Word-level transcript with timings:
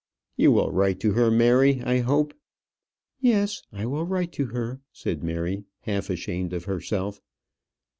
"You 0.35 0.51
will 0.51 0.71
write 0.71 0.99
to 1.01 1.11
her, 1.11 1.29
Mary, 1.29 1.79
I 1.83 1.99
hope?" 1.99 2.33
"Yes, 3.19 3.61
I 3.71 3.85
will 3.85 4.07
write 4.07 4.31
to 4.31 4.47
her," 4.47 4.81
said 4.91 5.21
Mary, 5.23 5.65
half 5.81 6.09
ashamed 6.09 6.53
of 6.53 6.63
herself. 6.65 7.21